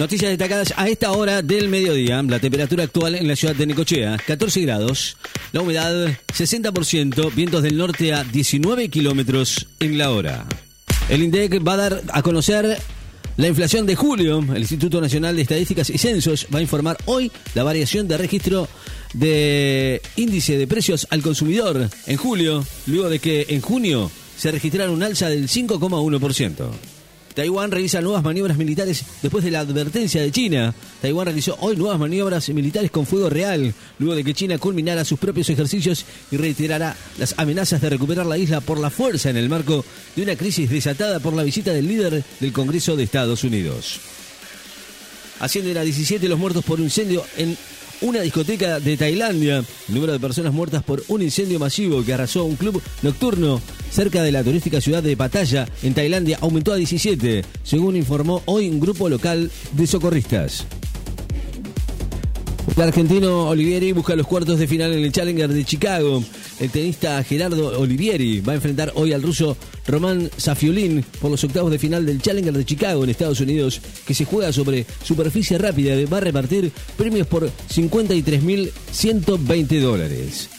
[0.00, 2.22] Noticias destacadas a esta hora del mediodía.
[2.22, 5.18] La temperatura actual en la ciudad de Necochea, 14 grados.
[5.52, 7.34] La humedad, 60%.
[7.34, 10.46] Vientos del norte a 19 kilómetros en la hora.
[11.10, 12.78] El INDEC va a dar a conocer
[13.36, 14.38] la inflación de julio.
[14.38, 18.68] El Instituto Nacional de Estadísticas y Censos va a informar hoy la variación de registro
[19.12, 24.90] de índice de precios al consumidor en julio, luego de que en junio se registrara
[24.90, 26.99] un alza del 5,1%.
[27.40, 30.74] Taiwán realiza nuevas maniobras militares después de la advertencia de China.
[31.00, 35.18] Taiwán realizó hoy nuevas maniobras militares con fuego real, luego de que China culminara sus
[35.18, 39.48] propios ejercicios y reiterará las amenazas de recuperar la isla por la fuerza en el
[39.48, 39.82] marco
[40.14, 44.00] de una crisis desatada por la visita del líder del Congreso de Estados Unidos.
[45.38, 47.56] Ascienden a 17 los muertos por incendio en
[48.00, 49.58] una discoteca de Tailandia.
[49.88, 53.60] El número de personas muertas por un incendio masivo que arrasó un club nocturno
[53.90, 58.68] cerca de la turística ciudad de Pattaya, en Tailandia, aumentó a 17, según informó hoy
[58.68, 60.66] un grupo local de socorristas.
[62.76, 66.22] El argentino Olivieri busca los cuartos de final en el Challenger de Chicago.
[66.60, 71.70] El tenista Gerardo Olivieri va a enfrentar hoy al ruso Román Safiolin por los octavos
[71.70, 75.94] de final del Challenger de Chicago en Estados Unidos, que se juega sobre superficie rápida
[75.94, 80.50] y va a repartir premios por 53.120 dólares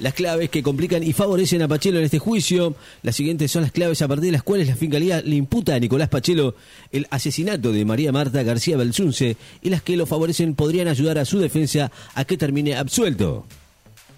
[0.00, 2.74] las claves que complican y favorecen a Pachelo en este juicio.
[3.02, 5.78] Las siguientes son las claves a partir de las cuales la Fiscalía le imputa a
[5.78, 6.56] Nicolás Pachelo
[6.90, 11.24] el asesinato de María Marta García Belsunce y las que lo favorecen podrían ayudar a
[11.24, 13.46] su defensa a que termine absuelto.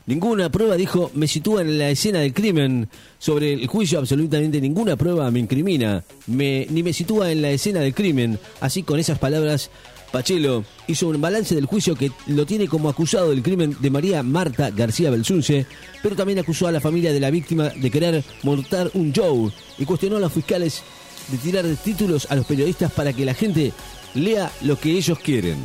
[0.06, 2.88] Ninguna prueba, dijo, me sitúa en la escena del crimen.
[3.18, 7.80] Sobre el juicio, absolutamente ninguna prueba me incrimina, me, ni me sitúa en la escena
[7.80, 8.38] del crimen.
[8.60, 9.70] Así, con esas palabras,
[10.12, 14.22] Pachelo hizo un balance del juicio que lo tiene como acusado del crimen de María
[14.22, 15.66] Marta García Belsunce,
[16.02, 19.84] pero también acusó a la familia de la víctima de querer montar un show y
[19.84, 20.82] cuestionó a los fiscales
[21.28, 23.72] de tirar títulos a los periodistas para que la gente
[24.14, 25.56] lea lo que ellos quieren.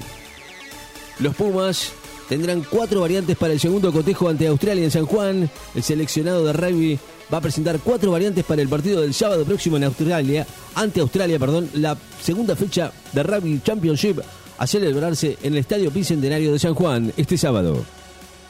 [1.19, 1.91] Los Pumas
[2.29, 5.49] tendrán cuatro variantes para el segundo cotejo ante Australia en San Juan.
[5.73, 6.99] El seleccionado de rugby
[7.33, 10.45] va a presentar cuatro variantes para el partido del sábado próximo en Australia,
[10.75, 14.19] ante Australia, perdón, la segunda fecha de Rugby Championship
[14.57, 17.83] a celebrarse en el Estadio Bicentenario de San Juan este sábado.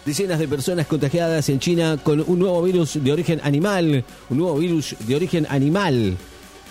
[0.06, 4.58] Decenas de personas contagiadas en China con un nuevo virus de origen animal, un nuevo
[4.58, 6.18] virus de origen animal,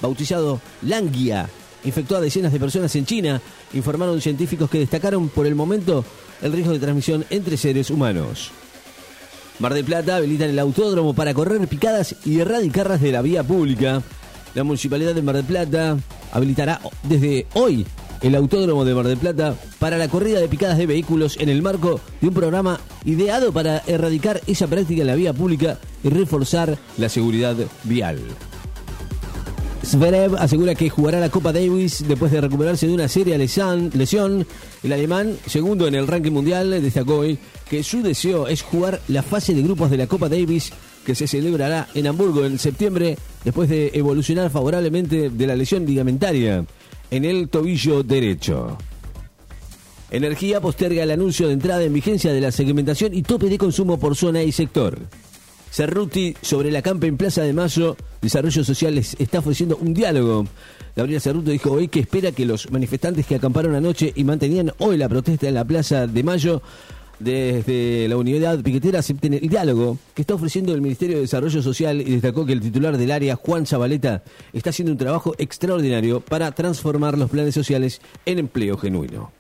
[0.03, 1.49] bautizado Langia,
[1.85, 3.41] infectó a decenas de personas en China,
[3.73, 6.05] informaron científicos que destacaron por el momento
[6.43, 8.51] el riesgo de transmisión entre seres humanos.
[9.59, 14.03] Mar del Plata habilitan el autódromo para correr picadas y erradicarlas de la vía pública.
[14.55, 15.99] La municipalidad de Mar del Plata
[16.33, 17.85] habilitará desde hoy
[18.21, 21.63] el Autódromo de Mar del Plata para la corrida de picadas de vehículos en el
[21.63, 26.79] marco de un programa ideado para erradicar esa práctica en la vía pública y reforzar
[26.97, 28.19] la seguridad vial.
[29.89, 34.47] Zverev asegura que jugará la Copa Davis después de recuperarse de una seria lesión.
[34.83, 37.39] El alemán, segundo en el ranking mundial, destacó hoy
[37.71, 40.73] que su deseo es jugar la fase de grupos de la Copa Davis
[41.07, 46.67] que se celebrará en Hamburgo en septiembre después de evolucionar favorablemente de la lesión ligamentaria
[47.11, 48.77] en el tobillo derecho.
[50.11, 53.99] Energía posterga el anuncio de entrada en vigencia de la segmentación y tope de consumo
[53.99, 54.99] por zona y sector.
[55.71, 60.47] Cerruti sobre la campa en Plaza de Mayo, Desarrollo Social les está ofreciendo un diálogo.
[60.97, 64.97] Gabriel Cerruti dijo hoy que espera que los manifestantes que acamparon anoche y mantenían hoy
[64.97, 66.63] la protesta en la Plaza de Mayo
[67.19, 72.01] desde la unidad piquetera acepten el diálogo que está ofreciendo el Ministerio de Desarrollo Social
[72.01, 76.53] y destacó que el titular del área, Juan Zabaleta, está haciendo un trabajo extraordinario para
[76.53, 79.38] transformar los planes sociales en empleo genuino.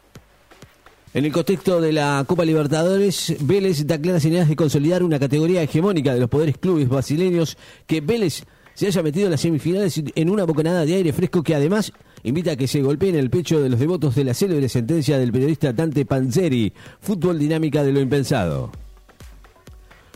[1.14, 5.62] En el contexto de la Copa Libertadores, Vélez da claras señales de consolidar una categoría
[5.62, 10.30] hegemónica de los poderes clubes brasileños que Vélez se haya metido en las semifinales en
[10.30, 11.92] una bocanada de aire fresco que además
[12.24, 15.32] invita a que se golpeen el pecho de los devotos de la célebre sentencia del
[15.32, 18.70] periodista Dante Panzeri, fútbol dinámica de lo impensado.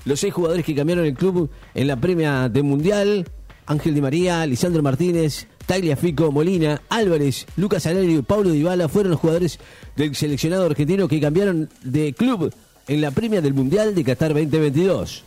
[0.05, 3.27] Los seis jugadores que cambiaron el club en la premia de Mundial,
[3.65, 9.21] Ángel Di María, Lisandro Martínez, Tagliafico, Molina, Álvarez, Lucas Alario y Paulo Dybala fueron los
[9.21, 9.59] jugadores
[9.97, 12.53] del seleccionado argentino que cambiaron de club
[12.89, 15.25] en la premia del Mundial de Qatar 2022.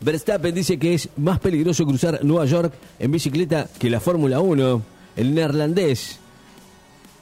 [0.00, 4.82] Verstappen dice que es más peligroso cruzar Nueva York en bicicleta que la Fórmula 1.
[5.16, 6.20] El neerlandés,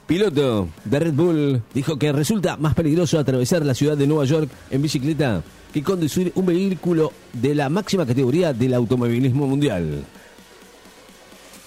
[0.05, 4.49] piloto de Red Bull, dijo que resulta más peligroso atravesar la ciudad de Nueva York
[4.69, 5.41] en bicicleta
[5.73, 10.03] que conducir un vehículo de la máxima categoría del automovilismo mundial.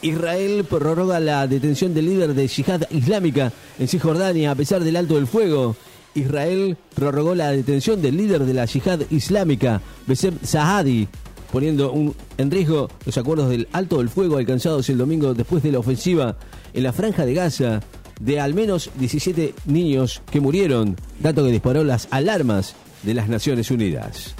[0.02, 5.14] Israel prorroga la detención del líder de Yihad Islámica en Cisjordania a pesar del alto
[5.14, 5.76] del fuego.
[6.14, 11.06] Israel prorrogó la detención del líder de la yihad islámica, Besem Sahadi,
[11.52, 15.78] poniendo en riesgo los acuerdos del alto del fuego alcanzados el domingo después de la
[15.78, 16.36] ofensiva
[16.74, 17.80] en la franja de Gaza
[18.20, 23.70] de al menos 17 niños que murieron, dato que disparó las alarmas de las Naciones
[23.70, 24.34] Unidas.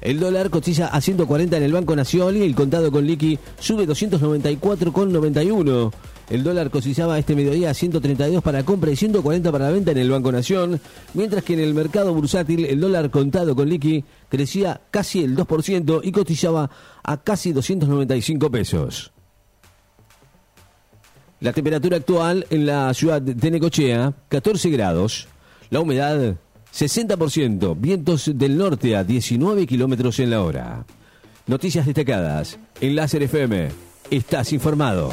[0.00, 3.86] El dólar cotiza a 140 en el Banco Nacional y el contado con liqui sube
[3.86, 5.92] 294,91.
[6.30, 10.10] El dólar cotizaba este mediodía a 132 para compra y 140 para venta en el
[10.10, 10.80] Banco Nación,
[11.14, 16.00] mientras que en el mercado bursátil el dólar contado con liqui crecía casi el 2%
[16.04, 16.70] y cotizaba
[17.02, 19.12] a casi 295 pesos.
[21.40, 25.28] La temperatura actual en la ciudad de Necochea, 14 grados.
[25.70, 26.36] La humedad,
[26.78, 27.74] 60%.
[27.76, 30.84] Vientos del norte a 19 kilómetros en la hora.
[31.46, 32.58] Noticias destacadas.
[32.80, 33.68] En Láser FM.
[34.10, 35.10] Estás informado.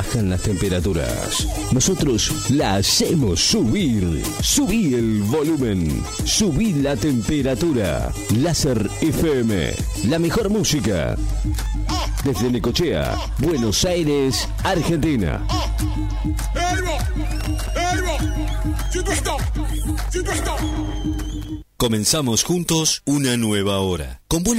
[0.00, 1.46] Bajan las temperaturas.
[1.72, 4.22] Nosotros la hacemos subir.
[4.40, 6.02] Subí el volumen.
[6.24, 8.10] Subí la temperatura.
[8.34, 9.74] Láser FM.
[10.08, 11.16] La mejor música.
[12.24, 15.46] Desde Necochea, Buenos Aires, Argentina.
[21.76, 24.22] Comenzamos juntos una nueva hora.
[24.28, 24.44] Con